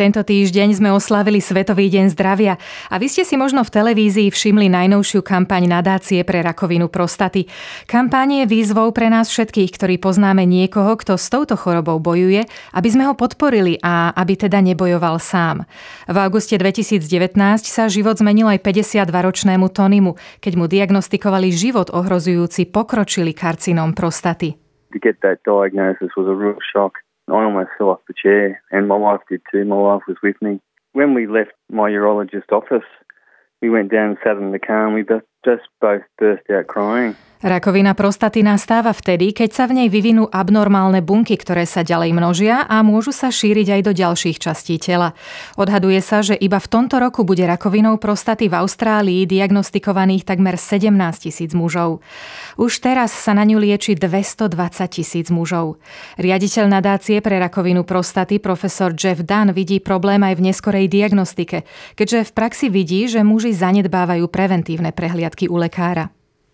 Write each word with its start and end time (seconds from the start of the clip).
Tento 0.00 0.24
týždeň 0.24 0.80
sme 0.80 0.88
oslavili 0.96 1.44
Svetový 1.44 1.92
deň 1.92 2.16
zdravia 2.16 2.56
a 2.88 2.96
vy 2.96 3.12
ste 3.12 3.20
si 3.20 3.36
možno 3.36 3.60
v 3.68 3.68
televízii 3.68 4.32
všimli 4.32 4.72
najnovšiu 4.72 5.20
kampaň 5.20 5.68
nadácie 5.68 6.24
pre 6.24 6.40
rakovinu 6.40 6.88
prostaty. 6.88 7.44
Kampaň 7.84 8.40
je 8.40 8.44
výzvou 8.48 8.96
pre 8.96 9.12
nás 9.12 9.28
všetkých, 9.28 9.68
ktorí 9.68 10.00
poznáme 10.00 10.48
niekoho, 10.48 10.96
kto 10.96 11.20
s 11.20 11.28
touto 11.28 11.52
chorobou 11.52 12.00
bojuje, 12.00 12.48
aby 12.72 12.88
sme 12.88 13.04
ho 13.04 13.12
podporili 13.12 13.76
a 13.84 14.16
aby 14.16 14.40
teda 14.40 14.64
nebojoval 14.64 15.20
sám. 15.20 15.68
V 16.08 16.16
auguste 16.16 16.56
2019 16.56 17.36
sa 17.68 17.84
život 17.92 18.16
zmenil 18.16 18.48
aj 18.56 18.64
52-ročnému 18.64 19.68
Tonimu, 19.68 20.16
keď 20.40 20.52
mu 20.56 20.64
diagnostikovali 20.64 21.52
život 21.52 21.92
ohrozujúci 21.92 22.72
pokročilý 22.72 23.36
karcinom 23.36 23.92
prostaty. 23.92 24.56
To 24.96 24.98
get 24.98 25.20
that 25.20 25.44
diagnosis 25.44 26.08
was 26.16 26.24
a 26.24 26.32
real 26.32 26.56
shock. 26.64 26.96
I 27.30 27.44
almost 27.44 27.70
fell 27.78 27.90
off 27.90 28.00
the 28.08 28.14
chair, 28.14 28.62
and 28.70 28.88
my 28.88 28.96
wife 28.96 29.20
did 29.28 29.42
too. 29.50 29.64
My 29.64 29.76
wife 29.76 30.02
was 30.08 30.16
with 30.22 30.40
me. 30.42 30.60
When 30.92 31.14
we 31.14 31.26
left 31.26 31.52
my 31.70 31.90
urologist 31.90 32.50
office, 32.52 32.86
we 33.62 33.70
went 33.70 33.92
down 33.92 34.10
and 34.10 34.18
sat 34.24 34.36
in 34.36 34.52
the 34.52 34.58
car, 34.58 34.86
and 34.86 34.94
we 34.94 35.02
both. 35.02 35.22
Rakovina 37.40 37.96
prostaty 37.96 38.44
nastáva 38.44 38.92
vtedy, 38.92 39.32
keď 39.32 39.50
sa 39.56 39.64
v 39.64 39.80
nej 39.80 39.88
vyvinú 39.88 40.28
abnormálne 40.28 41.00
bunky, 41.00 41.40
ktoré 41.40 41.64
sa 41.64 41.80
ďalej 41.80 42.12
množia 42.12 42.68
a 42.68 42.84
môžu 42.84 43.16
sa 43.16 43.32
šíriť 43.32 43.80
aj 43.80 43.82
do 43.88 43.92
ďalších 43.96 44.36
častí 44.36 44.76
tela. 44.76 45.16
Odhaduje 45.56 46.04
sa, 46.04 46.20
že 46.20 46.36
iba 46.36 46.60
v 46.60 46.68
tomto 46.68 47.00
roku 47.00 47.24
bude 47.24 47.40
rakovinou 47.48 47.96
prostaty 47.96 48.52
v 48.52 48.60
Austrálii 48.60 49.24
diagnostikovaných 49.24 50.28
takmer 50.28 50.60
17 50.60 50.92
tisíc 51.16 51.56
mužov. 51.56 52.04
Už 52.60 52.76
teraz 52.76 53.08
sa 53.16 53.32
na 53.32 53.48
ňu 53.48 53.56
lieči 53.56 53.96
220 53.96 54.52
tisíc 54.92 55.32
mužov. 55.32 55.80
Riaditeľ 56.20 56.68
nadácie 56.68 57.24
pre 57.24 57.40
rakovinu 57.40 57.88
prostaty 57.88 58.36
profesor 58.36 58.92
Jeff 58.92 59.24
Dunn 59.24 59.56
vidí 59.56 59.80
problém 59.80 60.20
aj 60.28 60.36
v 60.36 60.44
neskorej 60.52 60.92
diagnostike, 60.92 61.64
keďže 61.96 62.28
v 62.28 62.32
praxi 62.36 62.68
vidí, 62.68 63.08
že 63.08 63.24
muži 63.24 63.56
zanedbávajú 63.56 64.28
preventívne 64.28 64.92
prehliadky 64.92 65.29
u 65.40 65.52
lekára. 65.52 66.10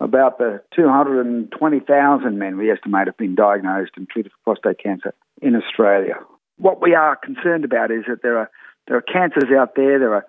About 0.00 0.38
the 0.38 0.62
220,000 0.76 2.38
men 2.38 2.56
we 2.56 2.70
estimate 2.70 3.06
have 3.06 3.16
been 3.16 3.34
diagnosed 3.34 3.92
and 3.96 4.08
treated 4.08 4.32
for 4.32 4.54
prostate 4.54 4.78
cancer 4.82 5.12
in 5.42 5.56
Australia. 5.56 6.16
What 6.58 6.80
we 6.80 6.94
are 6.94 7.16
concerned 7.16 7.64
about 7.64 7.90
is 7.90 8.04
that 8.08 8.22
there 8.22 8.38
are 8.38 8.50
there 8.86 8.96
are 8.96 9.02
cancers 9.02 9.50
out 9.56 9.74
there. 9.74 9.98
There 9.98 10.14
are, 10.14 10.26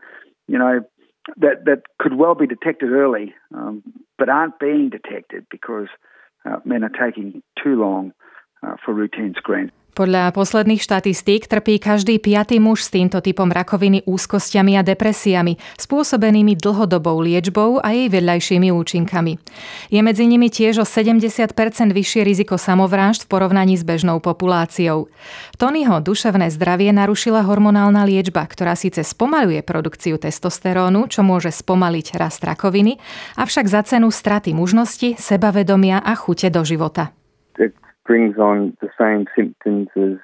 you 0.48 0.58
know, 0.58 0.82
that 1.38 1.66
that 1.66 1.84
could 2.00 2.16
well 2.16 2.36
be 2.36 2.48
detected 2.48 2.90
early, 2.92 3.34
um, 3.54 3.84
but 4.18 4.30
aren't 4.30 4.60
being 4.60 4.90
detected 4.90 5.46
because 5.50 5.88
uh, 6.46 6.58
men 6.66 6.84
are 6.84 6.90
taking 6.90 7.42
too 7.64 7.76
long 7.80 8.14
uh, 8.64 8.76
for 8.84 8.94
routine 8.94 9.34
screens. 9.38 9.72
Podľa 10.00 10.32
posledných 10.32 10.80
štatistík 10.80 11.52
trpí 11.52 11.76
každý 11.76 12.24
piatý 12.24 12.56
muž 12.64 12.88
s 12.88 12.90
týmto 12.96 13.20
typom 13.20 13.52
rakoviny 13.52 14.08
úzkostiami 14.08 14.80
a 14.80 14.82
depresiami, 14.88 15.60
spôsobenými 15.76 16.56
dlhodobou 16.56 17.20
liečbou 17.20 17.84
a 17.84 17.92
jej 17.92 18.08
vedľajšími 18.08 18.72
účinkami. 18.72 19.36
Je 19.92 20.00
medzi 20.00 20.24
nimi 20.24 20.48
tiež 20.48 20.80
o 20.80 20.86
70% 20.88 21.52
vyššie 21.92 22.22
riziko 22.24 22.56
samovrážd 22.56 23.28
v 23.28 23.32
porovnaní 23.36 23.76
s 23.76 23.84
bežnou 23.84 24.24
populáciou. 24.24 25.12
Tonyho 25.60 26.00
duševné 26.00 26.48
zdravie 26.48 26.96
narušila 26.96 27.44
hormonálna 27.44 28.08
liečba, 28.08 28.48
ktorá 28.48 28.80
síce 28.80 29.04
spomaluje 29.04 29.60
produkciu 29.68 30.16
testosterónu, 30.16 31.12
čo 31.12 31.28
môže 31.28 31.52
spomaliť 31.52 32.16
rast 32.16 32.40
rakoviny, 32.48 33.04
avšak 33.36 33.68
za 33.68 33.84
cenu 33.84 34.08
straty 34.16 34.56
mužnosti, 34.56 35.20
sebavedomia 35.20 36.00
a 36.00 36.16
chute 36.16 36.48
do 36.48 36.64
života. 36.64 37.12
Brings 38.10 38.40
on 38.40 38.76
the 38.82 38.90
same 39.00 39.28
symptoms 39.38 39.88
as 39.96 40.18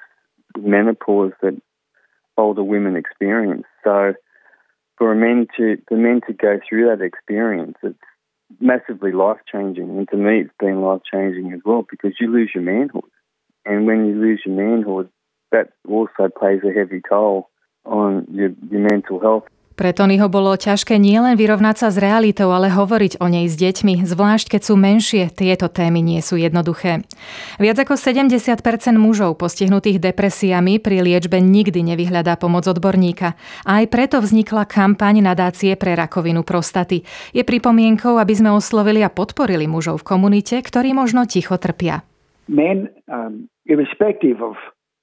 menopause 0.58 1.30
that 1.40 1.56
older 2.36 2.64
women 2.64 2.96
experience. 2.96 3.62
So 3.84 4.14
for 4.98 5.12
a 5.12 5.16
men 5.16 5.46
to 5.56 5.76
for 5.86 5.96
men 5.96 6.20
to 6.26 6.32
go 6.32 6.58
through 6.68 6.88
that 6.88 7.04
experience, 7.04 7.76
it's 7.84 7.96
massively 8.60 9.12
life 9.12 9.38
changing. 9.50 9.88
And 9.90 10.08
to 10.08 10.16
me, 10.16 10.40
it's 10.40 10.50
been 10.58 10.82
life 10.82 11.02
changing 11.10 11.52
as 11.52 11.60
well 11.64 11.86
because 11.88 12.16
you 12.20 12.26
lose 12.28 12.50
your 12.52 12.64
manhood, 12.64 13.04
and 13.64 13.86
when 13.86 14.06
you 14.06 14.14
lose 14.16 14.42
your 14.44 14.56
manhood, 14.56 15.08
that 15.52 15.68
also 15.88 16.28
plays 16.36 16.62
a 16.64 16.76
heavy 16.76 17.00
toll 17.08 17.50
on 17.84 18.26
your, 18.32 18.50
your 18.68 18.80
mental 18.80 19.20
health. 19.20 19.44
Pre 19.76 19.92
Tonyho 19.92 20.32
bolo 20.32 20.56
ťažké 20.56 20.96
nielen 20.96 21.36
vyrovnať 21.36 21.76
sa 21.76 21.88
s 21.92 22.00
realitou, 22.00 22.48
ale 22.48 22.72
hovoriť 22.72 23.20
o 23.20 23.28
nej 23.28 23.44
s 23.44 23.60
deťmi, 23.60 24.08
zvlášť 24.08 24.56
keď 24.56 24.62
sú 24.64 24.72
menšie, 24.72 25.28
tieto 25.28 25.68
témy 25.68 26.00
nie 26.00 26.24
sú 26.24 26.40
jednoduché. 26.40 27.04
Viac 27.60 27.84
ako 27.84 28.00
70% 28.00 28.56
mužov 28.96 29.36
postihnutých 29.36 30.00
depresiami 30.00 30.80
pri 30.80 31.04
liečbe 31.04 31.44
nikdy 31.44 31.84
nevyhľadá 31.92 32.40
pomoc 32.40 32.64
odborníka. 32.64 33.36
A 33.68 33.84
aj 33.84 33.92
preto 33.92 34.16
vznikla 34.24 34.64
kampaň 34.64 35.20
nadácie 35.20 35.76
pre 35.76 35.92
rakovinu 35.92 36.40
prostaty. 36.40 37.04
Je 37.36 37.44
pripomienkou, 37.44 38.16
aby 38.16 38.32
sme 38.32 38.56
oslovili 38.56 39.04
a 39.04 39.12
podporili 39.12 39.68
mužov 39.68 40.00
v 40.00 40.08
komunite, 40.16 40.56
ktorí 40.56 40.96
možno 40.96 41.28
ticho 41.28 41.60
trpia. 41.60 42.00
Men, 42.48 42.88
um, 43.12 43.52
irrespective 43.68 44.40
of 44.40 44.56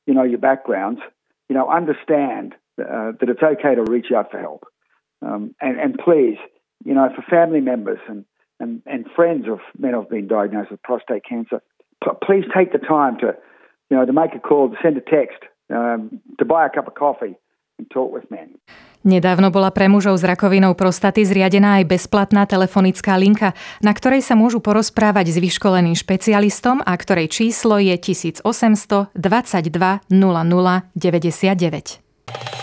you 0.09 0.17
know, 0.17 0.25
your 0.25 0.41
backgrounds, 0.41 0.99
you 1.45 1.53
know, 1.53 1.69
understand 1.69 2.57
uh, 2.79 3.11
that 3.19 3.29
it's 3.29 3.43
okay 3.43 3.75
to 3.75 3.83
reach 3.83 4.07
out 4.15 4.31
for 4.31 4.39
help. 4.39 4.65
Um, 5.21 5.55
and, 5.61 5.79
and 5.79 5.95
please, 5.97 6.37
you 6.83 6.93
know, 6.93 7.09
for 7.15 7.21
family 7.23 7.61
members 7.61 7.99
and, 8.07 8.25
and, 8.59 8.81
and 8.85 9.05
friends 9.15 9.45
of 9.49 9.59
men 9.77 9.93
who've 9.93 10.09
been 10.09 10.27
diagnosed 10.27 10.71
with 10.71 10.81
prostate 10.83 11.23
cancer, 11.27 11.61
p- 12.03 12.19
please 12.25 12.43
take 12.55 12.71
the 12.71 12.79
time 12.79 13.17
to, 13.19 13.35
you 13.89 13.97
know, 13.97 14.05
to 14.05 14.13
make 14.13 14.35
a 14.35 14.39
call, 14.39 14.69
to 14.69 14.75
send 14.81 14.97
a 14.97 15.01
text, 15.01 15.43
um, 15.69 16.19
to 16.39 16.45
buy 16.45 16.65
a 16.65 16.69
cup 16.69 16.87
of 16.87 16.95
coffee 16.95 17.35
and 17.79 17.87
talk 17.89 18.11
with 18.11 18.29
men. 18.29 18.59
Nedávno 19.03 19.51
bola 19.51 19.67
pre 19.75 19.91
mužov 19.91 20.15
s 20.15 20.23
rakovinou 20.23 20.79
prostaty 20.79 21.27
zriadená 21.27 21.83
aj 21.83 21.91
bezplatná 21.91 22.47
telefonická 22.47 23.19
linka, 23.19 23.51
na 23.83 23.91
ktorej 23.91 24.23
sa 24.23 24.39
môžu 24.39 24.63
porozprávať 24.63 25.35
s 25.35 25.37
vyškoleným 25.43 25.91
špecialistom 25.91 26.79
a 26.79 26.95
ktorej 26.95 27.27
číslo 27.27 27.83
je 27.83 27.99
1800 27.99 28.47
22 29.11 30.07
00 30.07 30.15
99. 30.95 32.62